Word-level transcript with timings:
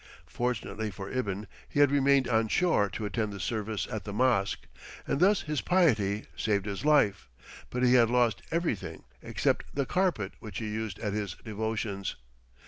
Fortunately 0.25 0.89
for 0.89 1.11
Ibn 1.11 1.45
he 1.69 1.79
had 1.79 1.91
remained 1.91 2.27
on 2.27 2.47
shore 2.47 2.89
to 2.89 3.05
attend 3.05 3.31
the 3.31 3.39
service 3.39 3.87
at 3.91 4.03
the 4.03 4.11
mosque, 4.11 4.65
and 5.05 5.19
thus 5.19 5.43
his 5.43 5.61
piety 5.61 6.25
saved 6.35 6.65
his 6.65 6.83
life, 6.83 7.29
but 7.69 7.83
he 7.83 7.93
had 7.93 8.09
lost 8.09 8.41
everything 8.49 9.03
except 9.21 9.65
"the 9.75 9.85
carpet 9.85 10.31
which 10.39 10.57
he 10.57 10.65
used 10.69 10.97
at 10.97 11.13
his 11.13 11.35
devotions." 11.45 12.15